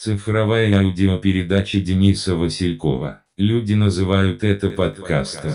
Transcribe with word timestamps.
Цифровая 0.00 0.78
аудиопередача 0.78 1.80
Дениса 1.80 2.36
Василькова. 2.36 3.22
Люди 3.36 3.72
называют 3.72 4.44
это 4.44 4.70
подкастом. 4.70 5.50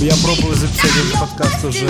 Я 0.00 0.12
пробую 0.24 0.56
записать 0.56 0.90
этот 0.90 1.20
подкаст 1.20 1.64
уже? 1.64 1.86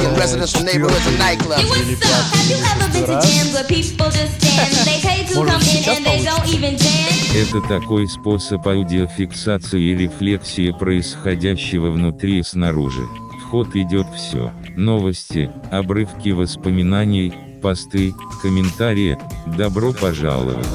Это 7.34 7.60
такой 7.66 8.06
способ 8.08 8.68
аудиофиксации 8.68 9.80
и 9.80 9.96
рефлексии 9.96 10.70
происходящего 10.78 11.90
внутри 11.90 12.40
и 12.40 12.42
снаружи. 12.42 13.04
Ход 13.50 13.76
идет 13.76 14.06
все. 14.14 14.52
Новости, 14.76 15.50
обрывки 15.70 16.30
воспоминаний, 16.30 17.32
посты, 17.62 18.14
комментарии. 18.42 19.18
Добро 19.56 19.92
пожаловать. 19.92 20.66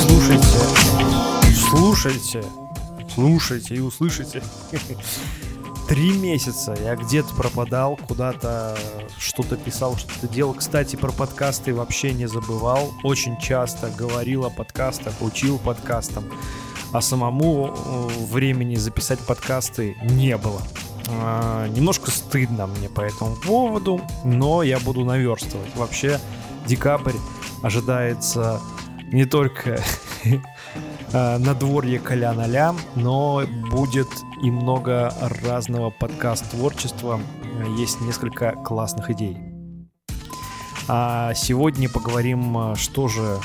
Слушайте, 0.00 0.46
слушайте, 1.70 2.44
слушайте 3.14 3.74
и 3.74 3.80
услышите. 3.80 4.42
Три 5.88 6.12
месяца 6.12 6.76
я 6.82 6.96
где-то 6.96 7.32
пропадал, 7.34 7.96
куда-то 8.08 8.76
что-то 9.18 9.56
писал, 9.56 9.96
что-то 9.96 10.26
делал. 10.26 10.54
Кстати, 10.54 10.96
про 10.96 11.12
подкасты 11.12 11.72
вообще 11.72 12.12
не 12.12 12.26
забывал. 12.26 12.92
Очень 13.04 13.38
часто 13.38 13.90
говорил 13.90 14.44
о 14.44 14.50
подкастах, 14.50 15.14
учил 15.20 15.58
подкастам. 15.58 16.24
А 16.92 17.00
самому 17.00 17.68
э, 17.68 18.08
времени 18.32 18.74
записать 18.76 19.20
подкасты 19.20 19.96
не 20.02 20.36
было. 20.36 20.60
А, 21.08 21.68
немножко 21.68 22.10
стыдно 22.10 22.66
мне 22.66 22.88
по 22.88 23.00
этому 23.00 23.36
поводу, 23.36 24.00
но 24.24 24.62
я 24.62 24.78
буду 24.80 25.04
наверстывать. 25.04 25.74
Вообще, 25.76 26.18
декабрь 26.66 27.16
ожидается 27.62 28.60
не 29.12 29.24
только 29.24 29.80
э, 31.12 31.38
надворье 31.38 32.00
Коля-Ноля, 32.00 32.74
но 32.96 33.44
будет 33.70 34.08
и 34.42 34.50
много 34.50 35.12
разного 35.44 35.90
подкаст-творчества. 35.90 37.20
Есть 37.78 38.00
несколько 38.00 38.52
классных 38.52 39.10
идей. 39.10 39.38
А 40.88 41.34
сегодня 41.34 41.88
поговорим, 41.88 42.74
что 42.76 43.08
же, 43.08 43.38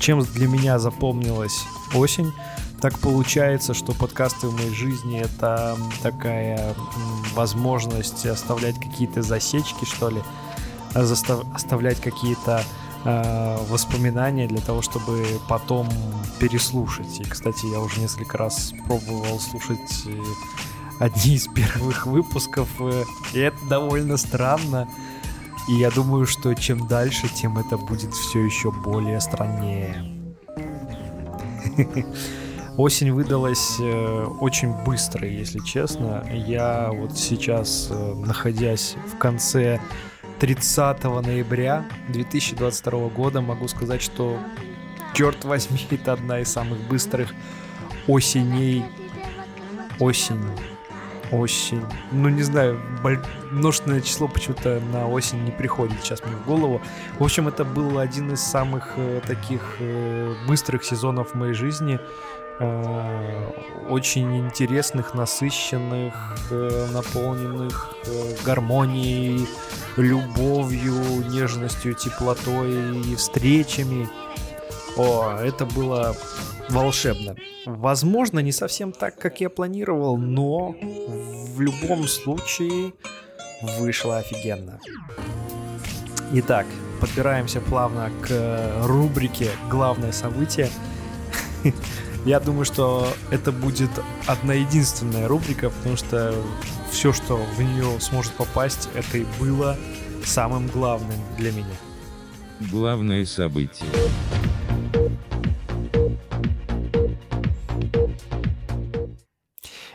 чем 0.00 0.20
для 0.20 0.48
меня 0.48 0.78
запомнилась 0.78 1.64
осень. 1.94 2.32
Так 2.80 2.96
получается, 3.00 3.74
что 3.74 3.92
подкасты 3.92 4.46
в 4.46 4.54
моей 4.54 4.72
жизни 4.72 5.18
это 5.18 5.76
такая 6.00 6.74
возможность 7.34 8.24
оставлять 8.24 8.76
какие-то 8.76 9.22
засечки, 9.22 9.84
что 9.84 10.10
ли, 10.10 10.22
застав- 10.94 11.44
оставлять 11.52 12.00
какие-то 12.00 12.62
э, 13.04 13.56
воспоминания 13.68 14.46
для 14.46 14.60
того, 14.60 14.80
чтобы 14.80 15.26
потом 15.48 15.88
переслушать. 16.38 17.18
И, 17.18 17.24
кстати, 17.24 17.66
я 17.66 17.80
уже 17.80 18.00
несколько 18.00 18.38
раз 18.38 18.72
пробовал 18.86 19.40
слушать 19.40 20.04
э, 20.06 20.22
одни 21.00 21.34
из 21.34 21.48
первых 21.48 22.06
выпусков, 22.06 22.68
э, 22.78 23.02
и 23.32 23.40
это 23.40 23.58
довольно 23.68 24.16
странно. 24.16 24.88
И 25.68 25.74
я 25.74 25.90
думаю, 25.90 26.26
что 26.26 26.54
чем 26.54 26.86
дальше, 26.86 27.28
тем 27.28 27.58
это 27.58 27.76
будет 27.76 28.14
все 28.14 28.38
еще 28.44 28.70
более 28.70 29.20
страннее. 29.20 30.14
Осень 32.78 33.10
выдалась 33.10 33.80
э, 33.80 34.24
очень 34.38 34.72
быстро, 34.84 35.26
если 35.26 35.58
честно. 35.58 36.24
Я 36.32 36.90
вот 36.92 37.18
сейчас, 37.18 37.88
э, 37.90 38.14
находясь 38.14 38.94
в 39.12 39.18
конце 39.18 39.80
30 40.38 41.02
ноября 41.02 41.84
2022 42.06 43.08
года, 43.08 43.40
могу 43.40 43.66
сказать, 43.66 44.00
что, 44.00 44.38
черт 45.12 45.44
возьми, 45.44 45.80
это 45.90 46.12
одна 46.12 46.38
из 46.38 46.52
самых 46.52 46.78
быстрых 46.86 47.34
осеней. 48.06 48.84
Осень. 49.98 50.40
Осень. 51.32 51.84
Ну, 52.12 52.28
не 52.28 52.42
знаю, 52.42 52.80
множественное 53.50 54.02
число 54.02 54.28
почему-то 54.28 54.80
на 54.92 55.08
осень 55.08 55.42
не 55.42 55.50
приходит 55.50 56.00
сейчас 56.00 56.24
мне 56.24 56.36
в 56.36 56.46
голову. 56.46 56.80
В 57.18 57.24
общем, 57.24 57.48
это 57.48 57.64
был 57.64 57.98
один 57.98 58.30
из 58.30 58.40
самых 58.40 58.92
э, 58.96 59.20
таких 59.26 59.78
э, 59.80 60.32
быстрых 60.46 60.84
сезонов 60.84 61.32
в 61.32 61.34
моей 61.34 61.54
жизни. 61.54 61.98
Э, 62.60 63.52
очень 63.88 64.36
интересных, 64.38 65.14
насыщенных, 65.14 66.14
э, 66.50 66.86
наполненных 66.92 67.94
э, 68.04 68.34
гармонией, 68.44 69.46
любовью, 69.96 70.94
нежностью, 71.28 71.94
теплотой 71.94 73.00
и 73.00 73.14
встречами. 73.14 74.08
О, 74.96 75.36
это 75.38 75.66
было 75.66 76.16
волшебно. 76.68 77.36
Возможно, 77.64 78.40
не 78.40 78.52
совсем 78.52 78.92
так, 78.92 79.16
как 79.16 79.40
я 79.40 79.50
планировал, 79.50 80.16
но 80.16 80.74
в 80.80 81.60
любом 81.60 82.08
случае 82.08 82.92
вышло 83.78 84.18
офигенно. 84.18 84.80
Итак, 86.32 86.66
подбираемся 87.00 87.60
плавно 87.60 88.10
к 88.20 88.84
рубрике 88.84 89.50
«Главное 89.70 90.12
событие». 90.12 90.68
Я 92.24 92.40
думаю, 92.40 92.64
что 92.64 93.08
это 93.30 93.52
будет 93.52 93.90
одна 94.26 94.54
единственная 94.54 95.28
рубрика, 95.28 95.70
потому 95.70 95.96
что 95.96 96.34
все, 96.90 97.12
что 97.12 97.36
в 97.36 97.62
нее 97.62 98.00
сможет 98.00 98.32
попасть, 98.32 98.88
это 98.94 99.18
и 99.18 99.26
было 99.40 99.76
самым 100.24 100.66
главным 100.68 101.18
для 101.36 101.52
меня. 101.52 101.64
Главное 102.70 103.24
событие. 103.24 103.88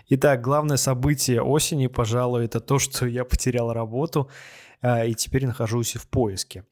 Итак, 0.09 0.41
главное 0.41 0.77
событие 0.77 1.41
осени, 1.41 1.87
пожалуй, 1.87 2.45
это 2.45 2.59
то, 2.59 2.77
что 2.77 3.07
я 3.07 3.25
потерял 3.25 3.73
работу 3.73 4.29
и 4.83 5.13
теперь 5.13 5.45
нахожусь 5.45 5.95
в 5.95 6.07
поиске. 6.07 6.65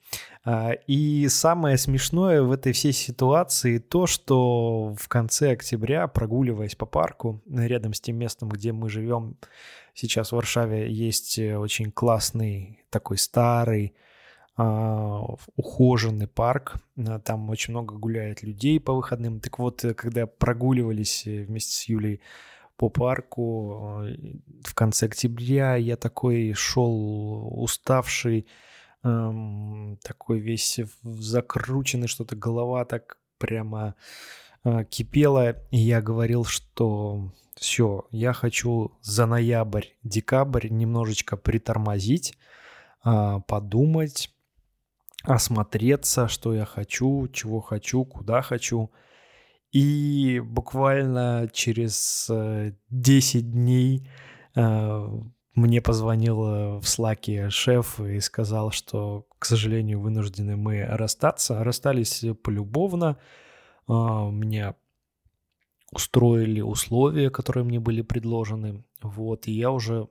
А, 0.44 0.72
и 0.88 1.28
самое 1.30 1.78
смешное 1.78 2.42
в 2.42 2.52
этой 2.52 2.74
всей 2.74 2.94
ситуации 2.94 3.78
то, 3.78 4.08
что 4.08 4.96
в 5.00 5.08
конце 5.08 5.52
октября, 5.52 6.08
прогуливаясь 6.08 6.76
по 6.76 6.86
парку, 6.86 7.42
рядом 7.50 7.94
с 7.94 8.02
тем 8.02 8.18
местом, 8.18 8.50
где 8.50 8.74
мы 8.74 8.90
живем 8.90 9.38
сейчас 9.94 10.30
в 10.30 10.36
Варшаве, 10.36 10.92
есть 10.92 11.40
очень 11.40 11.92
классный 11.92 12.84
такой 12.90 13.18
старый 13.18 13.94
а, 14.58 15.22
ухоженный 15.56 16.28
парк. 16.28 16.76
Там 17.24 17.50
очень 17.50 17.72
много 17.72 17.96
гуляет 17.96 18.44
людей 18.44 18.80
по 18.80 18.94
выходным. 18.94 19.40
Так 19.40 19.60
вот, 19.60 19.86
когда 19.96 20.28
прогуливались 20.28 21.24
вместе 21.26 21.74
с 21.74 21.84
Юлей 21.86 22.20
по 22.82 22.90
парку 22.90 24.02
в 24.64 24.74
конце 24.74 25.06
октября, 25.06 25.76
я 25.76 25.98
такой 25.98 26.54
шел 26.54 27.64
уставший, 27.64 28.48
эм, 29.04 30.00
такой 30.02 30.40
весь 30.40 30.80
закрученный, 31.04 32.08
что-то 32.08 32.36
голова 32.36 32.86
так 32.86 33.20
прямо 33.38 33.94
э, 34.64 34.84
кипела, 34.86 35.52
и 35.70 35.78
я 35.78 36.02
говорил, 36.02 36.44
что 36.44 37.32
все, 37.56 38.08
я 38.10 38.34
хочу 38.34 38.98
за 39.04 39.28
ноябрь, 39.28 39.90
декабрь 40.02 40.70
немножечко 40.70 41.38
притормозить, 41.38 42.36
э, 43.06 43.42
подумать, 43.48 44.34
осмотреться, 45.22 46.28
что 46.28 46.56
я 46.56 46.66
хочу, 46.66 47.28
чего 47.28 47.62
хочу, 47.62 48.06
куда 48.06 48.42
хочу. 48.42 48.90
И 49.72 50.42
буквально 50.44 51.50
через 51.54 52.30
10 52.90 53.36
э, 53.36 53.40
дней 53.42 54.10
э, 54.56 55.08
мне 55.56 55.82
позвонил 55.82 56.80
в 56.80 56.84
Слаке 56.86 57.50
шеф 57.50 58.00
и 58.00 58.20
сказал, 58.20 58.72
что, 58.72 59.28
к 59.38 59.46
сожалению, 59.46 60.00
вынуждены 60.00 60.56
мы 60.56 60.84
расстаться. 60.84 61.64
Расстались 61.64 62.24
полюбовно. 62.44 63.18
А, 63.88 64.30
меня 64.30 64.76
устроили 65.92 66.62
условия, 66.62 67.30
которые 67.30 67.66
мне 67.66 67.80
были 67.80 68.02
предложены. 68.02 68.86
Вот, 69.02 69.48
и 69.48 69.52
я 69.52 69.72
уже 69.72 70.08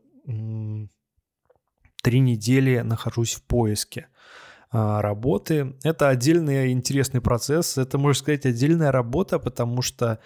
три 2.02 2.20
недели 2.20 2.80
нахожусь 2.80 3.34
в 3.34 3.42
поиске 3.42 4.08
а, 4.08 4.49
работы. 4.72 5.74
Это 5.82 6.08
отдельный 6.08 6.70
интересный 6.72 7.20
процесс. 7.20 7.76
Это, 7.76 7.98
можно 7.98 8.20
сказать, 8.20 8.46
отдельная 8.46 8.92
работа, 8.92 9.38
потому 9.38 9.82
что 9.82 10.20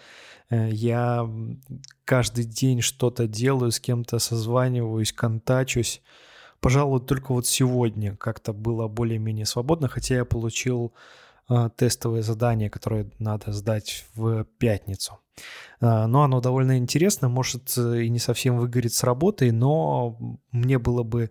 Э, 0.51 0.69
я 0.71 1.29
каждый 2.05 2.45
день 2.45 2.81
что-то 2.81 3.27
делаю, 3.27 3.71
с 3.71 3.81
кем-то 3.81 4.19
созваниваюсь, 4.19 5.13
контачусь. 5.13 6.03
Пожалуй, 6.61 7.01
только 7.01 7.33
вот 7.33 7.47
сегодня 7.47 8.17
как-то 8.17 8.53
было 8.53 8.89
более-менее 8.89 9.47
свободно, 9.47 9.89
хотя 9.89 10.17
я 10.17 10.25
получил 10.25 10.95
а, 10.95 10.99
тестовое 11.77 12.23
задание, 12.23 12.71
которое 12.71 13.11
надо 13.19 13.53
сдать 13.53 14.07
в 14.15 14.45
пятницу. 14.59 15.19
А, 15.81 16.07
но 16.07 16.23
оно 16.23 16.41
довольно 16.41 16.79
интересно, 16.79 17.29
может 17.29 17.77
и 17.77 18.09
не 18.09 18.19
совсем 18.19 18.57
выгорит 18.59 18.93
с 18.93 19.03
работой, 19.05 19.51
но 19.51 20.17
мне 20.51 20.79
было 20.79 21.03
бы 21.03 21.31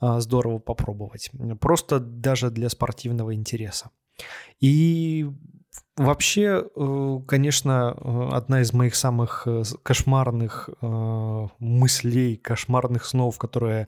а, 0.00 0.20
здорово 0.20 0.58
попробовать. 0.58 1.30
Просто 1.60 2.00
даже 2.00 2.50
для 2.50 2.68
спортивного 2.68 3.34
интереса. 3.34 3.90
И 4.60 5.26
Вообще, 5.96 6.64
э, 6.74 7.18
конечно, 7.26 7.94
э, 7.96 8.28
одна 8.32 8.62
из 8.62 8.72
моих 8.72 8.96
самых 8.96 9.44
э, 9.46 9.62
кошмарных 9.82 10.68
мыслей, 11.60 12.36
кошмарных 12.36 13.04
снов, 13.04 13.38
которые 13.38 13.86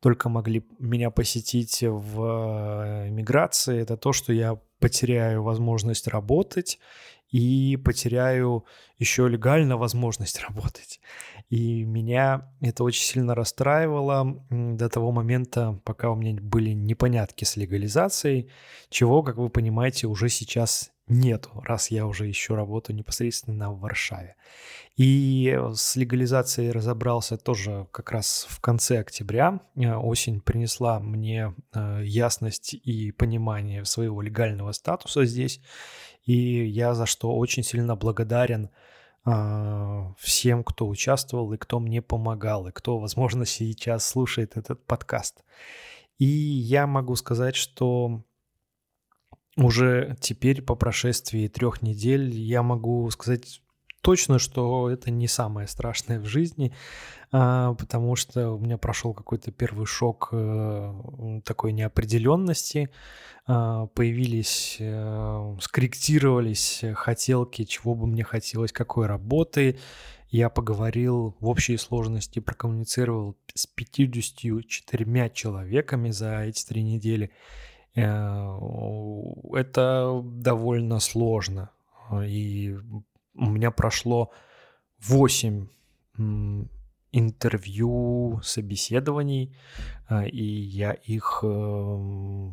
только 0.00 0.28
могли 0.28 0.66
меня 0.80 1.10
посетить 1.10 1.82
в 1.82 3.08
миграции, 3.10 3.80
это 3.80 3.96
то, 3.96 4.12
что 4.12 4.32
я 4.32 4.58
потеряю 4.78 5.42
возможность 5.42 6.08
работать 6.08 6.78
и 7.30 7.76
потеряю 7.76 8.64
еще 8.98 9.28
легально 9.28 9.76
возможность 9.76 10.40
работать. 10.48 11.00
И 11.50 11.84
меня 11.84 12.50
это 12.60 12.84
очень 12.84 13.04
сильно 13.04 13.34
расстраивало 13.34 14.44
до 14.50 14.88
того 14.88 15.12
момента, 15.12 15.80
пока 15.84 16.10
у 16.10 16.14
меня 16.16 16.40
были 16.40 16.70
непонятки 16.70 17.44
с 17.44 17.56
легализацией, 17.56 18.50
чего, 18.88 19.22
как 19.22 19.36
вы 19.36 19.48
понимаете, 19.48 20.06
уже 20.06 20.28
сейчас 20.28 20.92
нету, 21.08 21.62
раз 21.64 21.90
я 21.90 22.06
уже 22.06 22.26
еще 22.26 22.54
работаю 22.54 22.96
непосредственно 22.96 23.72
в 23.72 23.80
Варшаве. 23.80 24.36
И 24.96 25.58
с 25.74 25.94
легализацией 25.96 26.70
разобрался 26.70 27.36
тоже 27.36 27.86
как 27.92 28.12
раз 28.12 28.46
в 28.48 28.60
конце 28.60 28.98
октября. 29.00 29.60
Э, 29.76 29.94
осень 29.94 30.40
принесла 30.40 31.00
мне 31.00 31.54
э, 31.74 32.00
ясность 32.02 32.74
и 32.74 33.12
понимание 33.12 33.84
своего 33.84 34.22
легального 34.22 34.72
статуса 34.72 35.26
здесь. 35.26 35.60
И 36.24 36.66
я 36.66 36.94
за 36.94 37.04
что 37.06 37.36
очень 37.36 37.62
сильно 37.62 37.94
благодарен 37.94 38.70
э, 39.26 40.12
всем, 40.18 40.64
кто 40.64 40.88
участвовал 40.88 41.52
и 41.52 41.58
кто 41.58 41.78
мне 41.78 42.00
помогал, 42.00 42.66
и 42.66 42.72
кто, 42.72 42.98
возможно, 42.98 43.44
сейчас 43.46 44.06
слушает 44.06 44.56
этот 44.56 44.84
подкаст. 44.86 45.44
И 46.18 46.24
я 46.24 46.86
могу 46.86 47.16
сказать, 47.16 47.54
что 47.54 48.22
уже 49.56 50.16
теперь 50.20 50.62
по 50.62 50.74
прошествии 50.74 51.48
трех 51.48 51.82
недель 51.82 52.30
я 52.34 52.62
могу 52.62 53.10
сказать 53.10 53.62
точно, 54.06 54.38
что 54.38 54.88
это 54.88 55.10
не 55.10 55.26
самое 55.26 55.66
страшное 55.66 56.20
в 56.20 56.26
жизни, 56.26 56.72
а, 57.32 57.74
потому 57.74 58.14
что 58.14 58.52
у 58.52 58.58
меня 58.58 58.78
прошел 58.78 59.12
какой-то 59.12 59.50
первый 59.50 59.84
шок 59.86 60.28
э, 60.30 61.40
такой 61.44 61.72
неопределенности, 61.72 62.90
а, 63.48 63.86
появились, 63.86 64.76
э, 64.78 65.56
скорректировались 65.60 66.84
хотелки, 66.94 67.64
чего 67.64 67.96
бы 67.96 68.06
мне 68.06 68.22
хотелось, 68.22 68.70
какой 68.70 69.06
работы. 69.06 69.78
Я 70.28 70.50
поговорил 70.50 71.34
в 71.40 71.48
общей 71.48 71.76
сложности, 71.76 72.38
прокоммуницировал 72.38 73.36
с 73.54 73.66
54 73.66 75.30
человеками 75.30 76.10
за 76.10 76.42
эти 76.42 76.64
три 76.64 76.84
недели. 76.84 77.32
Э, 77.96 78.58
это 79.52 80.22
довольно 80.24 81.00
сложно. 81.00 81.70
И 82.24 82.76
у 83.34 83.50
меня 83.50 83.70
прошло 83.70 84.30
8 85.00 85.66
интервью, 87.12 88.40
собеседований, 88.42 89.56
э, 90.10 90.28
и 90.28 90.44
я 90.44 90.92
их 90.92 91.40
э, 91.42 92.50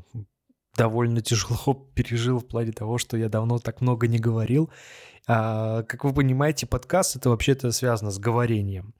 довольно 0.77 1.21
тяжело 1.21 1.73
пережил 1.95 2.39
в 2.39 2.47
плане 2.47 2.71
того, 2.71 2.97
что 2.97 3.17
я 3.17 3.29
давно 3.29 3.59
так 3.59 3.81
много 3.81 4.07
не 4.07 4.19
говорил. 4.19 4.69
А, 5.25 5.83
как 5.83 6.03
вы 6.03 6.13
понимаете, 6.13 6.65
подкаст 6.65 7.15
это 7.15 7.29
вообще-то 7.29 7.71
связано 7.71 8.11
с 8.11 8.19
говорением. 8.19 8.93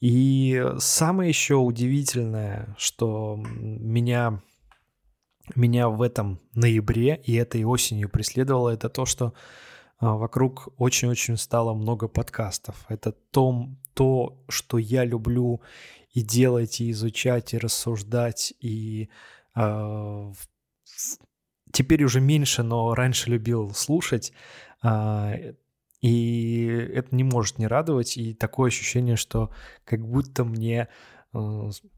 И 0.00 0.64
самое 0.78 1.28
еще 1.28 1.56
удивительное, 1.56 2.74
что 2.78 3.36
меня 3.38 4.40
меня 5.54 5.88
в 5.88 6.02
этом 6.02 6.40
ноябре 6.54 7.20
и 7.24 7.34
этой 7.34 7.64
осенью 7.64 8.08
преследовало, 8.08 8.70
это 8.70 8.88
то, 8.88 9.04
что 9.06 9.34
а, 9.98 10.16
вокруг 10.16 10.68
очень-очень 10.76 11.36
стало 11.36 11.74
много 11.74 12.08
подкастов. 12.08 12.84
Это 12.88 13.12
то, 13.12 13.68
то, 13.94 14.44
что 14.48 14.78
я 14.78 15.04
люблю 15.04 15.60
и 16.12 16.22
делать, 16.22 16.80
и 16.80 16.90
изучать, 16.90 17.54
и 17.54 17.58
рассуждать, 17.58 18.54
и 18.60 19.08
э, 19.56 20.32
теперь 21.72 22.04
уже 22.04 22.20
меньше, 22.20 22.62
но 22.62 22.94
раньше 22.94 23.30
любил 23.30 23.70
слушать. 23.70 24.32
Э, 24.82 25.54
и 26.00 26.66
это 26.66 27.16
не 27.16 27.24
может 27.24 27.58
не 27.58 27.66
радовать, 27.66 28.16
и 28.16 28.34
такое 28.34 28.68
ощущение, 28.68 29.16
что 29.16 29.50
как 29.84 30.06
будто 30.06 30.44
мне 30.44 30.88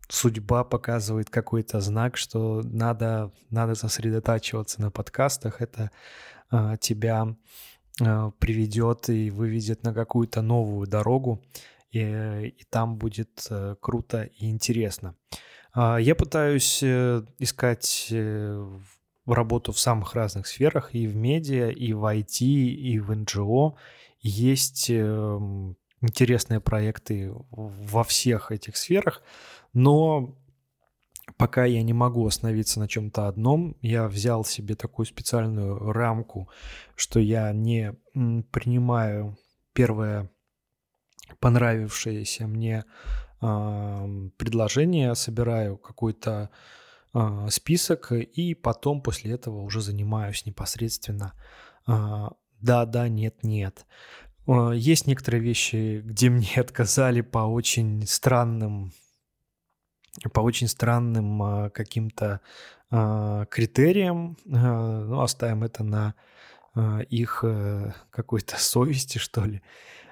судьба 0.09 0.65
показывает 0.65 1.31
какой-то 1.31 1.81
знак, 1.81 2.17
что 2.17 2.63
надо, 2.65 3.33
надо 3.51 3.75
сосредотачиваться 3.75 4.81
на 4.81 4.91
подкастах, 4.91 5.61
это 5.61 5.91
э, 6.51 6.77
тебя 6.81 7.37
э, 8.01 8.31
приведет 8.39 9.09
и 9.09 9.31
выведет 9.31 9.83
на 9.83 9.93
какую-то 9.93 10.43
новую 10.43 10.87
дорогу, 10.87 11.43
и, 11.91 12.01
и 12.01 12.65
там 12.71 12.97
будет 12.97 13.47
э, 13.51 13.77
круто 13.81 14.23
и 14.23 14.51
интересно. 14.51 15.15
Э, 15.75 15.99
я 16.01 16.15
пытаюсь 16.15 16.83
э, 16.83 17.23
искать 17.39 18.09
э, 18.11 18.79
работу 19.27 19.73
в 19.73 19.79
самых 19.79 20.15
разных 20.15 20.47
сферах, 20.47 20.95
и 20.95 21.07
в 21.07 21.17
медиа, 21.17 21.71
и 21.71 21.93
в 21.93 22.05
IT, 22.05 22.45
и 22.45 22.99
в 22.99 23.15
НГО. 23.15 23.77
Есть 24.21 24.87
э, 24.89 25.75
интересные 26.01 26.61
проекты 26.61 27.33
во 27.51 28.05
всех 28.05 28.53
этих 28.53 28.77
сферах, 28.77 29.23
но 29.73 30.37
пока 31.37 31.65
я 31.65 31.83
не 31.83 31.93
могу 31.93 32.27
остановиться 32.27 32.81
на 32.81 32.89
чем-то 32.89 33.29
одном, 33.29 33.77
я 33.81 34.09
взял 34.09 34.45
себе 34.45 34.75
такую 34.75 35.07
специальную 35.07 35.93
рамку, 35.93 36.49
что 36.95 37.21
я 37.21 37.53
не 37.53 37.95
принимаю 38.15 39.37
первое 39.73 40.31
понравившееся 41.41 42.47
мне 42.47 42.85
э, 43.43 44.29
предложение, 44.37 45.15
собираю 45.15 45.77
какой-то 45.77 46.51
э, 47.13 47.47
список 47.51 48.13
и 48.13 48.55
потом 48.55 49.03
после 49.03 49.33
этого 49.33 49.61
уже 49.63 49.81
занимаюсь 49.81 50.47
непосредственно 50.47 51.33
э, 51.89 52.29
да, 52.61 52.87
да, 52.87 53.09
нет, 53.09 53.43
нет. 53.43 53.87
Э, 54.47 54.73
есть 54.75 55.07
некоторые 55.07 55.43
вещи, 55.43 56.03
где 56.05 56.31
мне 56.31 56.49
отказали 56.57 57.21
по 57.21 57.39
очень 57.39 58.07
странным, 58.07 58.93
по 60.33 60.41
очень 60.41 60.69
странным 60.69 61.43
э, 61.43 61.71
каким-то 61.71 62.41
э, 62.91 63.47
критериям. 63.51 64.37
Ну, 64.45 65.21
оставим 65.21 65.65
это 65.65 65.85
на 65.85 66.15
их 67.09 67.43
какой-то 68.11 68.57
совести, 68.59 69.17
что 69.17 69.47
ли. 69.47 69.63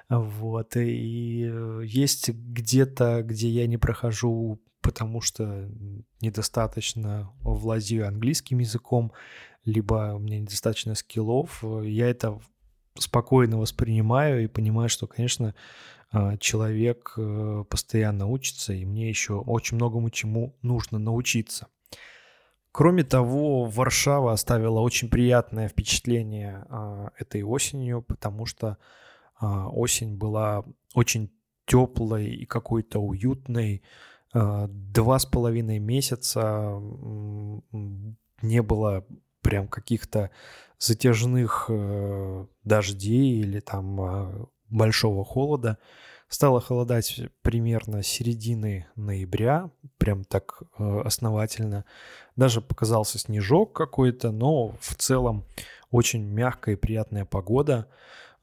Вот. 0.09 0.75
И 0.77 1.51
есть 1.83 2.29
где-то, 2.29 3.21
где 3.21 3.49
я 3.49 3.67
не 3.67 3.77
прохожу, 3.77 4.59
потому 4.81 5.21
что 5.21 5.69
недостаточно 6.21 7.31
владею 7.41 8.07
английским 8.07 8.57
языком, 8.57 9.13
либо 9.63 10.15
у 10.15 10.19
меня 10.19 10.39
недостаточно 10.39 10.95
скиллов. 10.95 11.63
Я 11.83 12.09
это 12.09 12.39
спокойно 12.97 13.57
воспринимаю 13.57 14.43
и 14.43 14.47
понимаю, 14.47 14.89
что, 14.89 15.07
конечно, 15.07 15.53
а, 16.11 16.37
человек 16.37 17.13
э, 17.17 17.65
постоянно 17.69 18.27
учится, 18.27 18.73
и 18.73 18.85
мне 18.85 19.09
еще 19.09 19.33
очень 19.33 19.75
многому 19.75 20.09
чему 20.09 20.55
нужно 20.61 20.97
научиться. 20.97 21.67
Кроме 22.71 23.03
того, 23.03 23.65
Варшава 23.65 24.33
оставила 24.33 24.79
очень 24.79 25.09
приятное 25.09 25.67
впечатление 25.67 26.65
а, 26.69 27.11
этой 27.17 27.43
осенью, 27.43 28.01
потому 28.01 28.45
что 28.45 28.77
а, 29.39 29.67
осень 29.69 30.17
была 30.17 30.63
очень 30.93 31.31
теплой 31.65 32.27
и 32.27 32.45
какой-то 32.45 32.99
уютной. 32.99 33.81
Два 34.33 35.17
с 35.17 35.25
половиной 35.25 35.79
месяца 35.79 36.77
не 38.41 38.61
было 38.61 39.05
прям 39.45 39.67
каких-то 39.67 40.31
затяжных 40.79 41.67
э, 41.69 42.45
дождей 42.63 43.41
или 43.41 43.59
там 43.59 44.01
э, 44.01 44.45
большого 44.71 45.23
холода. 45.23 45.77
Стало 46.29 46.59
холодать 46.59 47.21
примерно 47.43 48.01
середины 48.01 48.87
ноября, 48.95 49.69
прям 49.99 50.23
так 50.23 50.63
э, 50.79 51.01
основательно. 51.05 51.85
Даже 52.35 52.59
показался 52.59 53.19
снежок 53.19 53.73
какой-то, 53.73 54.31
но 54.31 54.75
в 54.79 54.95
целом 54.95 55.45
очень 55.91 56.23
мягкая 56.23 56.73
и 56.73 56.79
приятная 56.79 57.25
погода. 57.25 57.87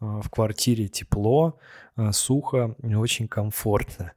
Э, 0.01 0.21
в 0.23 0.31
квартире 0.31 0.87
тепло, 0.87 1.59
сухо, 2.13 2.77
очень 2.81 3.27
комфортно. 3.27 4.13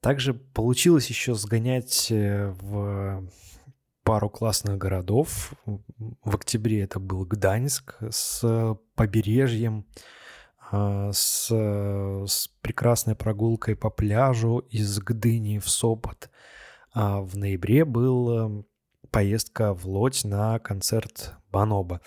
Также 0.00 0.32
получилось 0.32 1.08
еще 1.10 1.34
сгонять 1.34 2.08
в 2.10 3.28
пару 4.10 4.28
классных 4.28 4.76
городов. 4.76 5.52
В 6.24 6.34
октябре 6.34 6.82
это 6.82 6.98
был 6.98 7.24
Гданьск 7.24 7.94
с 8.10 8.76
побережьем, 8.96 9.86
а, 10.72 11.12
с, 11.12 11.46
с 11.48 12.48
прекрасной 12.60 13.14
прогулкой 13.14 13.76
по 13.76 13.88
пляжу 13.88 14.66
из 14.68 14.98
Гдыни 14.98 15.60
в 15.60 15.70
Сопот. 15.70 16.28
А 16.92 17.20
в 17.20 17.36
ноябре 17.36 17.84
был 17.84 18.66
поездка 19.12 19.74
в 19.74 19.86
Лодь 19.86 20.24
на 20.24 20.58
концерт 20.58 21.34
Баноба. 21.52 22.00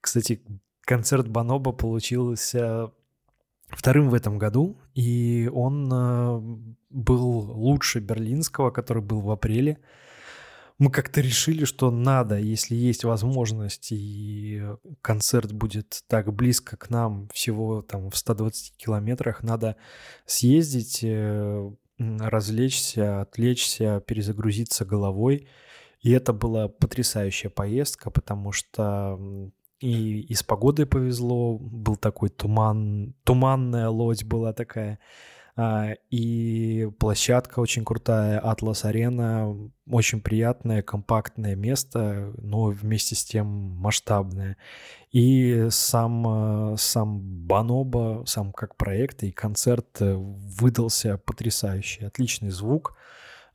Кстати, 0.00 0.40
концерт 0.82 1.26
Баноба 1.26 1.72
получился 1.72 2.92
вторым 3.66 4.10
в 4.10 4.14
этом 4.14 4.38
году, 4.38 4.78
и 4.94 5.50
он 5.52 5.90
э, 5.92 6.40
был 6.90 7.50
лучше 7.50 7.98
берлинского, 7.98 8.70
который 8.70 9.02
был 9.02 9.22
в 9.22 9.30
апреле. 9.32 9.78
Мы 10.78 10.90
как-то 10.92 11.20
решили, 11.20 11.64
что 11.64 11.90
надо, 11.90 12.38
если 12.38 12.76
есть 12.76 13.02
возможность, 13.02 13.88
и 13.90 14.62
концерт 15.02 15.52
будет 15.52 16.04
так 16.06 16.32
близко 16.32 16.76
к 16.76 16.88
нам, 16.88 17.28
всего 17.32 17.82
там 17.82 18.10
в 18.10 18.16
120 18.16 18.76
километрах, 18.76 19.42
надо 19.42 19.74
съездить, 20.24 21.00
э, 21.02 21.70
развлечься, 21.98 23.22
отвлечься, 23.22 24.02
перезагрузиться 24.06 24.84
головой. 24.84 25.48
И 26.00 26.12
это 26.12 26.32
была 26.32 26.68
потрясающая 26.68 27.50
поездка, 27.50 28.10
потому 28.10 28.52
что 28.52 29.18
и, 29.80 30.20
и 30.20 30.34
с 30.34 30.42
погодой 30.42 30.86
повезло, 30.86 31.58
был 31.58 31.96
такой 31.96 32.28
туман, 32.28 33.14
туманная 33.24 33.88
лодь 33.88 34.24
была 34.24 34.52
такая, 34.52 34.98
и 36.10 36.88
площадка 36.98 37.58
очень 37.58 37.84
крутая, 37.84 38.38
Атлас 38.38 38.84
Арена, 38.84 39.56
очень 39.90 40.20
приятное, 40.20 40.82
компактное 40.82 41.56
место, 41.56 42.32
но 42.38 42.66
вместе 42.66 43.16
с 43.16 43.24
тем 43.24 43.46
масштабное. 43.46 44.56
И 45.10 45.66
сам, 45.70 46.76
сам 46.78 47.20
Баноба, 47.46 48.22
сам 48.26 48.52
как 48.52 48.76
проект 48.76 49.24
и 49.24 49.32
концерт 49.32 49.98
выдался 50.00 51.18
потрясающий, 51.18 52.04
отличный 52.04 52.50
звук, 52.50 52.94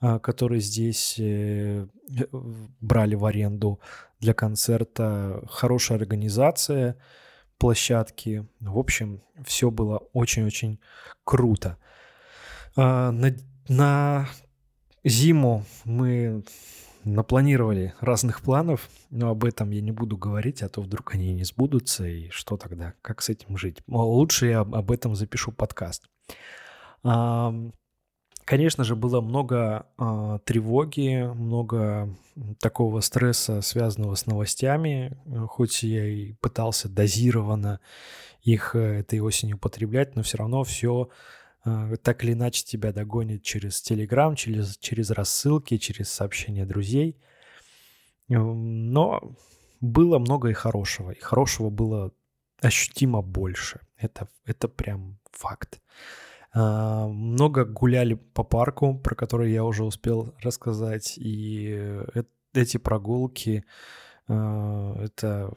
а, 0.01 0.19
который 0.19 0.59
здесь 0.59 1.15
э, 1.17 1.87
брали 2.81 3.15
в 3.15 3.23
аренду 3.23 3.79
для 4.19 4.33
концерта, 4.33 5.41
хорошая 5.47 5.97
организация 5.97 6.97
площадки. 7.57 8.45
В 8.59 8.77
общем, 8.77 9.23
все 9.45 9.71
было 9.71 9.99
очень-очень 10.11 10.81
круто. 11.23 11.77
А, 12.75 13.11
на, 13.11 13.35
на 13.67 14.27
зиму 15.03 15.65
мы 15.85 16.43
напланировали 17.03 17.93
разных 17.99 18.41
планов, 18.41 18.89
но 19.09 19.29
об 19.29 19.43
этом 19.43 19.71
я 19.71 19.81
не 19.81 19.91
буду 19.91 20.17
говорить, 20.17 20.61
а 20.63 20.69
то 20.69 20.81
вдруг 20.81 21.13
они 21.13 21.33
не 21.33 21.43
сбудутся, 21.43 22.07
и 22.07 22.29
что 22.29 22.57
тогда? 22.57 22.93
Как 23.01 23.21
с 23.21 23.29
этим 23.29 23.57
жить? 23.57 23.79
Лучше 23.87 24.47
я 24.47 24.61
об 24.61 24.91
этом 24.91 25.15
запишу 25.15 25.51
подкаст. 25.51 26.07
Конечно 28.45 28.83
же, 28.83 28.95
было 28.97 29.21
много 29.21 29.85
э, 29.97 30.39
тревоги, 30.43 31.31
много 31.33 32.13
такого 32.59 32.99
стресса, 32.99 33.61
связанного 33.61 34.15
с 34.15 34.25
новостями. 34.25 35.17
Хоть 35.47 35.83
я 35.83 36.05
и 36.05 36.33
пытался 36.33 36.89
дозированно 36.89 37.79
их 38.41 38.75
э, 38.75 38.99
этой 38.99 39.21
осенью 39.21 39.55
употреблять, 39.55 40.17
но 40.17 40.23
все 40.23 40.39
равно 40.39 40.65
все 40.65 41.09
так 41.63 42.23
или 42.23 42.33
иначе 42.33 42.63
тебя 42.63 42.91
догонит 42.91 43.43
через 43.43 43.81
Телеграм, 43.81 44.35
через, 44.35 44.77
через 44.77 45.11
рассылки, 45.11 45.77
через 45.77 46.09
сообщения 46.09 46.65
друзей. 46.65 47.17
Но 48.27 49.35
было 49.79 50.19
много 50.19 50.49
и 50.49 50.53
хорошего. 50.53 51.11
И 51.11 51.19
хорошего 51.19 51.69
было 51.69 52.11
ощутимо 52.61 53.21
больше. 53.21 53.81
Это, 53.97 54.27
это 54.45 54.67
прям 54.67 55.19
факт. 55.31 55.81
А, 56.53 57.07
много 57.07 57.65
гуляли 57.65 58.13
по 58.13 58.43
парку, 58.43 58.97
про 58.97 59.15
который 59.15 59.51
я 59.51 59.63
уже 59.63 59.83
успел 59.83 60.33
рассказать. 60.41 61.15
И 61.17 62.01
эти 62.53 62.77
прогулки, 62.77 63.65
а, 64.27 64.95
это, 65.03 65.53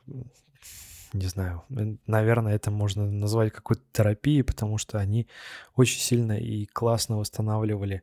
не 1.16 1.26
знаю, 1.26 1.64
наверное, 2.06 2.54
это 2.54 2.70
можно 2.70 3.10
назвать 3.10 3.52
какой-то 3.52 3.82
терапией, 3.92 4.42
потому 4.42 4.78
что 4.78 4.98
они 4.98 5.26
очень 5.74 6.00
сильно 6.00 6.38
и 6.38 6.66
классно 6.66 7.18
восстанавливали. 7.18 8.02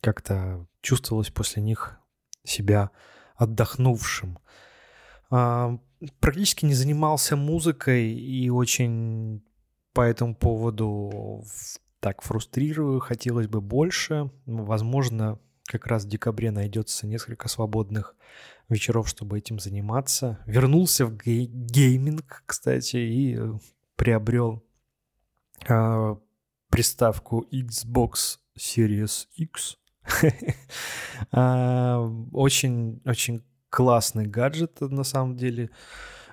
Как-то 0.00 0.66
чувствовалось 0.82 1.30
после 1.30 1.62
них 1.62 1.98
себя 2.44 2.90
отдохнувшим. 3.36 4.38
А, 5.30 5.78
практически 6.20 6.64
не 6.64 6.74
занимался 6.74 7.36
музыкой 7.36 8.12
и 8.12 8.48
очень 8.50 9.42
по 9.92 10.02
этому 10.02 10.34
поводу 10.34 11.44
так 12.00 12.22
фрустрирую, 12.22 13.00
хотелось 13.00 13.48
бы 13.48 13.60
больше. 13.60 14.30
Возможно, 14.44 15.38
как 15.66 15.86
раз 15.86 16.04
в 16.04 16.08
декабре 16.08 16.50
найдется 16.50 17.06
несколько 17.06 17.48
свободных 17.48 18.14
вечеров, 18.68 19.08
чтобы 19.08 19.38
этим 19.38 19.58
заниматься. 19.58 20.38
Вернулся 20.46 21.06
в 21.06 21.16
гей- 21.16 21.46
гейминг, 21.46 22.42
кстати, 22.46 22.96
и 22.96 23.36
э, 23.36 23.52
приобрел 23.96 24.64
э, 25.68 26.16
приставку 26.70 27.46
Xbox 27.52 28.38
Series 28.58 29.26
X. 29.34 29.78
А, 31.32 31.98
очень, 32.32 33.00
очень 33.06 33.42
классный 33.70 34.26
гаджет 34.26 34.80
на 34.80 35.02
самом 35.02 35.36
деле. 35.36 35.70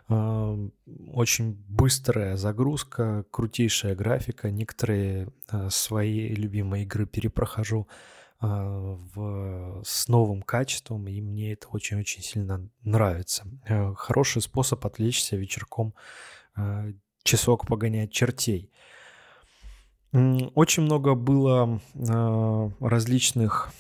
Очень 0.10 1.54
быстрая 1.70 2.36
загрузка, 2.36 3.25
крутейшая 3.32 3.96
графика. 3.96 4.52
Некоторые 4.52 5.30
а, 5.48 5.70
свои 5.70 6.28
любимые 6.36 6.84
игры 6.84 7.08
перепрохожу 7.08 7.88
а, 7.88 8.23
в, 8.48 9.82
с 9.86 10.08
новым 10.10 10.42
качеством, 10.42 11.08
и 11.08 11.22
мне 11.22 11.54
это 11.54 11.68
очень-очень 11.70 12.22
сильно 12.22 12.70
нравится. 12.84 13.46
Э, 13.68 13.94
хороший 13.96 14.42
способ 14.42 14.86
отвлечься 14.86 15.38
вечерком, 15.38 15.94
а, 16.56 16.88
часок 17.24 17.66
погонять 17.68 18.12
чертей. 18.12 18.70
Очень 20.12 20.84
много 20.84 21.16
было 21.16 21.82
различных 22.80 23.72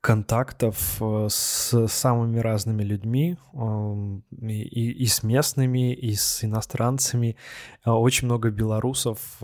контактов 0.00 0.96
э, 1.00 1.28
с 1.30 1.86
самыми 1.86 2.38
разными 2.38 2.82
людьми, 2.82 3.38
и, 4.40 4.90
и 4.90 5.06
с 5.06 5.22
местными, 5.22 5.94
и 5.94 6.14
с 6.14 6.44
иностранцами. 6.44 7.36
Э, 7.84 7.90
очень 7.90 8.26
много 8.26 8.50
белорусов, 8.50 9.38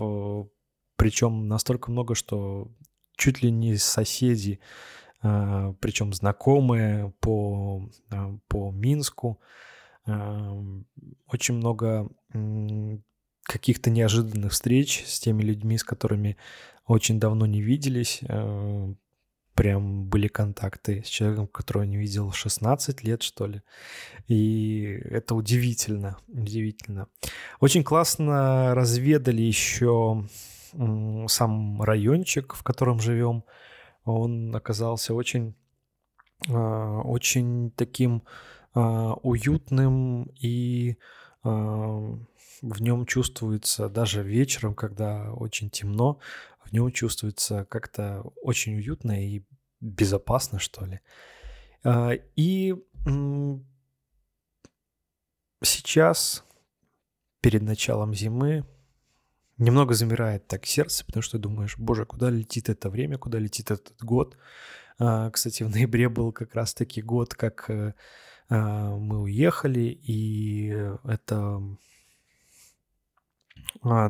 причем 0.97 1.47
настолько 1.47 1.89
много, 1.89 2.15
что 2.15 2.69
чуть 3.15 3.43
ли 3.43 3.51
не 3.51 3.77
соседи, 3.77 4.59
причем 5.21 6.13
знакомые 6.13 7.13
по, 7.19 7.87
по 8.47 8.71
Минску. 8.71 9.39
Очень 10.05 11.55
много 11.55 12.09
каких-то 13.43 13.89
неожиданных 13.89 14.51
встреч 14.51 15.03
с 15.05 15.19
теми 15.19 15.43
людьми, 15.43 15.77
с 15.77 15.83
которыми 15.83 16.37
очень 16.85 17.19
давно 17.19 17.45
не 17.45 17.61
виделись 17.61 18.21
прям 19.53 20.05
были 20.05 20.27
контакты 20.27 21.03
с 21.05 21.07
человеком, 21.07 21.47
которого 21.47 21.83
не 21.83 21.97
видел 21.97 22.31
16 22.31 23.03
лет, 23.03 23.21
что 23.21 23.47
ли. 23.47 23.61
И 24.27 24.83
это 25.05 25.35
удивительно, 25.35 26.17
удивительно. 26.29 27.07
Очень 27.59 27.83
классно 27.83 28.73
разведали 28.73 29.41
еще 29.41 30.27
сам 31.27 31.81
райончик, 31.81 32.53
в 32.53 32.63
котором 32.63 32.99
живем. 32.99 33.43
Он 34.03 34.55
оказался 34.55 35.13
очень, 35.13 35.55
а, 36.49 37.01
очень 37.01 37.71
таким 37.71 38.23
а, 38.73 39.13
уютным 39.13 40.31
и 40.39 40.97
а, 41.43 42.17
в 42.61 42.81
нем 42.81 43.05
чувствуется 43.05 43.89
даже 43.89 44.23
вечером, 44.23 44.75
когда 44.75 45.33
очень 45.33 45.69
темно, 45.69 46.19
в 46.63 46.71
нем 46.71 46.91
чувствуется 46.91 47.65
как-то 47.65 48.21
очень 48.41 48.75
уютно 48.75 49.23
и 49.25 49.43
безопасно, 49.79 50.59
что 50.59 50.85
ли. 50.85 50.99
И 52.35 52.75
сейчас, 55.63 56.43
перед 57.41 57.63
началом 57.63 58.13
зимы, 58.13 58.63
немного 59.61 59.93
замирает 59.93 60.47
так 60.47 60.65
сердце, 60.65 61.05
потому 61.05 61.21
что 61.21 61.37
думаешь, 61.37 61.77
боже, 61.77 62.05
куда 62.05 62.29
летит 62.29 62.67
это 62.69 62.89
время, 62.89 63.17
куда 63.17 63.37
летит 63.37 63.71
этот 63.71 63.95
год. 64.01 64.37
А, 64.99 65.29
кстати, 65.29 65.63
в 65.63 65.69
ноябре 65.69 66.09
был 66.09 66.31
как 66.31 66.55
раз-таки 66.55 67.01
год, 67.01 67.35
как 67.35 67.69
э, 67.69 67.93
а, 68.49 68.95
мы 68.97 69.21
уехали, 69.21 69.97
и 70.01 70.75
это 71.03 71.61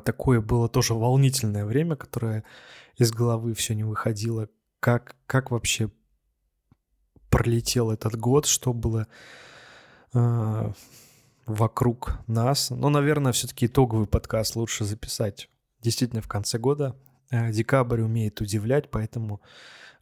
такое 0.05 0.41
было 0.41 0.67
тоже 0.69 0.93
волнительное 0.93 1.65
время, 1.65 1.95
которое 1.95 2.43
из 2.97 3.11
головы 3.11 3.53
все 3.53 3.75
не 3.75 3.83
выходило, 3.83 4.49
как, 4.79 5.15
как 5.27 5.51
вообще 5.51 5.91
пролетел 7.29 7.91
этот 7.91 8.15
год, 8.15 8.45
что 8.45 8.73
было 8.73 9.07
вокруг 11.45 12.19
нас. 12.27 12.69
Но, 12.69 12.89
наверное, 12.89 13.31
все-таки 13.31 13.65
итоговый 13.65 14.07
подкаст 14.07 14.55
лучше 14.55 14.85
записать 14.85 15.49
действительно 15.81 16.21
в 16.21 16.27
конце 16.27 16.57
года. 16.57 16.95
Э, 17.31 17.51
декабрь 17.51 18.01
умеет 18.01 18.41
удивлять, 18.41 18.89
поэтому 18.91 19.41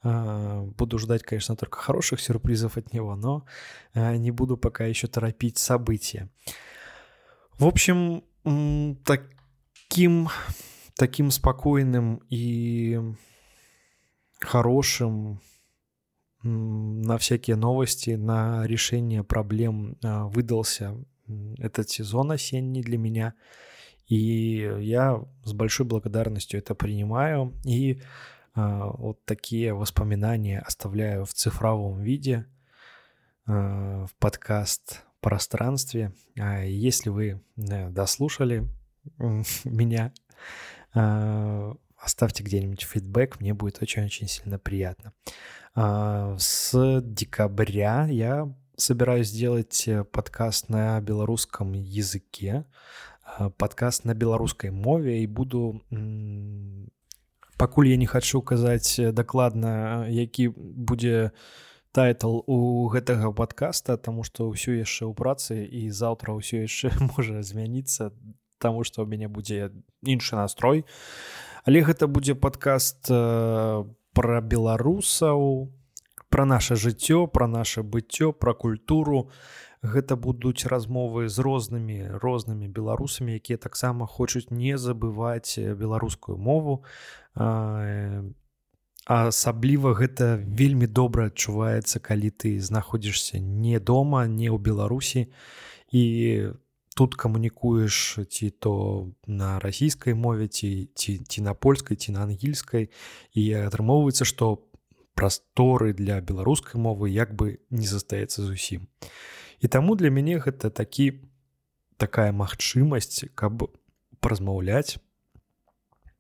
э, 0.03 0.61
буду 0.77 0.97
ждать, 0.97 1.23
конечно, 1.23 1.55
только 1.55 1.77
хороших 1.77 2.19
сюрпризов 2.19 2.77
от 2.77 2.91
него, 2.93 3.15
но 3.15 3.45
э, 3.93 4.15
не 4.17 4.31
буду 4.31 4.57
пока 4.57 4.85
еще 4.85 5.07
торопить 5.07 5.57
события. 5.57 6.29
В 7.57 7.65
общем, 7.65 8.23
таким, 9.03 10.29
таким 10.95 11.29
спокойным 11.29 12.21
и 12.29 12.99
хорошим 14.39 15.41
на 16.41 17.17
всякие 17.17 17.57
новости, 17.57 18.11
на 18.11 18.65
решение 18.65 19.25
проблем 19.25 19.97
выдался 20.01 20.95
этот 21.57 21.89
сезон 21.89 22.31
осенний 22.31 22.81
для 22.81 22.97
меня. 22.97 23.33
И 24.07 24.69
я 24.79 25.23
с 25.43 25.53
большой 25.53 25.85
благодарностью 25.85 26.59
это 26.59 26.73
принимаю. 26.73 27.53
И 27.63 28.01
вот 28.55 29.23
такие 29.25 29.73
воспоминания 29.73 30.59
оставляю 30.59 31.25
в 31.25 31.33
цифровом 31.33 32.01
виде, 32.01 32.47
в 33.45 34.09
подкаст 34.17 35.03
пространстве. 35.21 36.13
А 36.37 36.63
если 36.63 37.09
вы 37.09 37.41
э, 37.57 37.89
дослушали 37.89 38.67
меня, 39.63 40.11
оставьте 40.91 42.43
где-нибудь 42.43 42.83
фидбэк, 42.83 43.39
мне 43.39 43.53
будет 43.53 43.81
очень-очень 43.81 44.27
сильно 44.27 44.57
приятно. 44.57 45.13
А, 45.75 46.35
с 46.39 47.01
декабря 47.03 48.07
я 48.09 48.51
собираюсь 48.79 49.27
сделать 49.27 49.87
э, 49.87 50.03
подкаст 50.03 50.69
на 50.69 50.99
белорусском 51.01 51.73
языке, 51.73 52.65
подкаст 53.57 54.05
на 54.05 54.13
беларускай 54.13 54.71
мове 54.71 55.21
і 55.21 55.27
буду 55.27 55.81
пакуль 57.57 57.87
я 57.87 57.97
не 57.97 58.07
хочу 58.07 58.41
казаць 58.41 58.99
э, 58.99 59.11
дакладна 59.11 60.07
які 60.07 60.47
будзе 60.55 61.31
title 61.91 62.39
у 62.47 62.87
гэтага 62.87 63.31
подкаста 63.31 63.97
тому 63.97 64.23
что 64.23 64.49
ўсё 64.49 64.73
яшчэ 64.79 65.05
ў 65.05 65.13
працы 65.13 65.67
і 65.67 65.91
заўтра 65.91 66.33
ўсё 66.33 66.63
яшчэ 66.65 66.91
можа 67.13 67.43
змяніцца 67.43 68.11
таму 68.57 68.83
что 68.83 69.03
у 69.03 69.05
мяне 69.05 69.27
будзе 69.27 69.71
іншы 70.01 70.35
настрой 70.35 70.85
але 71.63 71.83
гэта 71.83 72.07
будзе 72.07 72.33
подкаст 72.33 73.11
э, 73.11 73.83
про 74.13 74.41
беларусаў 74.41 75.69
про 76.29 76.45
наше 76.45 76.75
жыццё 76.75 77.27
про 77.27 77.47
наше 77.47 77.81
быццё 77.83 78.33
про 78.33 78.53
культуру. 78.53 79.29
Гэта 79.81 80.15
будуць 80.15 80.67
размовы 80.67 81.29
з 81.29 81.39
рознымі 81.39 82.19
рознымі 82.19 82.67
беларусамі 82.67 83.39
якія 83.39 83.57
таксама 83.57 84.07
хочуць 84.07 84.51
не 84.51 84.77
забываць 84.77 85.55
беларускую 85.57 86.37
мову. 86.37 86.83
А, 87.35 88.23
асабліва 89.05 89.93
гэта 89.97 90.37
вельмі 90.37 90.85
добра 90.85 91.31
адчуваецца 91.33 91.99
калі 91.99 92.29
ты 92.29 92.59
знаходзішся 92.61 93.39
не 93.39 93.79
дома 93.79 94.27
не 94.27 94.51
ў 94.51 94.59
беларусі 94.59 95.31
і 95.89 96.03
тут 96.99 97.15
камунікуеш 97.15 98.19
ці 98.29 98.49
то 98.49 99.07
на 99.25 99.59
расійскай 99.59 100.13
мове 100.13 100.47
ці 100.47 100.91
ці 100.93 101.17
ці 101.23 101.41
на 101.41 101.53
польскай 101.55 101.97
ці 101.97 102.11
на 102.11 102.27
ангельскай. 102.27 102.91
І 103.31 103.43
атрымоўваецца 103.65 104.27
што 104.27 104.59
прасторы 105.18 105.92
для 105.92 106.20
беларускай 106.20 106.80
мовы 106.80 107.10
як 107.10 107.34
бы 107.34 107.60
не 107.70 107.86
застаецца 107.86 108.42
зусім 108.42 108.88
і 109.60 109.68
таму 109.68 109.94
для 109.96 110.10
мяне 110.10 110.38
гэта 110.38 110.70
такі 110.70 111.22
такая 111.96 112.32
магчымасць 112.32 113.30
каб 113.34 113.70
празмаўляць 114.20 114.98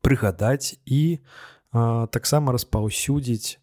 прыгадаць 0.00 0.76
і 0.84 1.18
у 1.18 1.54
таксама 1.74 2.52
распаўсюдзіць 2.52 3.58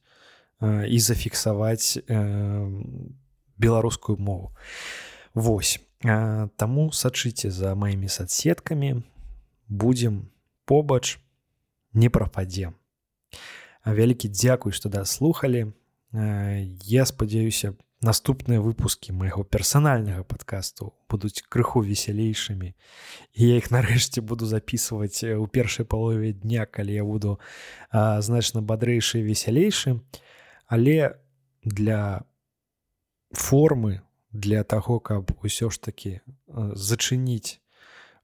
і 0.62 1.00
зафіксаваць 1.00 1.98
беларускую 3.58 4.18
мову 4.18 4.52
Вось 5.34 5.80
таму 6.60 6.92
сачыце 6.92 7.52
за 7.56 7.72
маімі 7.76 8.10
соцсеткамі 8.12 9.02
будзем 9.70 10.28
побач 10.66 11.20
не 11.94 12.10
прападзе 12.10 12.74
Вялікі 13.87 14.29
дзякуй 14.29 14.73
што 14.73 14.89
даслухалі 14.89 15.73
я 16.13 17.07
спадзяюся 17.07 17.75
наступныя 18.03 18.61
выпускі 18.61 19.13
майго 19.17 19.43
персанальнага 19.45 20.23
падкасту 20.23 20.93
будуць 21.11 21.43
крыху 21.49 21.81
весялейшымі. 21.81 22.75
І 23.33 23.41
я 23.41 23.57
іх 23.57 23.71
нарэшце 23.73 24.21
буду 24.21 24.47
записываць 24.47 25.25
у 25.25 25.47
першай 25.47 25.87
палове 25.87 26.33
дня 26.33 26.67
калі 26.67 26.93
я 26.93 27.05
буду 27.05 27.41
а, 27.91 28.21
значна 28.21 28.61
бадрэйшы 28.61 29.25
весялейшы. 29.25 30.01
Але 30.69 31.17
для 31.65 32.25
формы 33.33 34.03
для 34.33 34.65
таго 34.65 35.01
каб 35.01 35.33
усё 35.43 35.71
ж 35.71 35.81
таки 35.81 36.21
зачыніць 36.47 37.61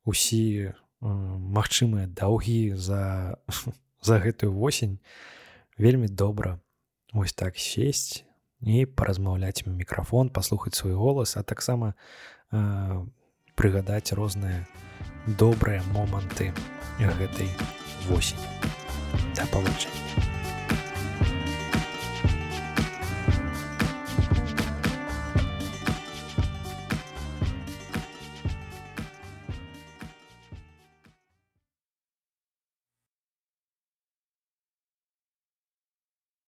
усі 0.05 0.73
магчымыя 1.01 2.07
даўгі 2.07 2.77
за 2.77 3.37
за 4.07 4.19
гэтую 4.21 4.53
восень 4.53 5.01
вельмі 5.78 6.08
добра 6.08 6.60
ось 7.14 7.34
так 7.34 7.58
сесть 7.58 8.26
і 8.62 8.86
паразмаўляць 8.86 9.64
ім 9.66 9.78
мікрафон 9.78 10.30
паслухаць 10.30 10.76
свой 10.76 10.94
голас 10.94 11.38
а 11.38 11.44
таксама 11.44 11.94
э, 12.52 13.06
прыгадаць 13.56 14.14
розныя 14.14 14.66
добрыя 15.28 15.84
моманты 15.94 16.54
гэтай 17.00 17.50
восень 18.10 18.42
да 19.36 19.46
павучання 19.52 20.31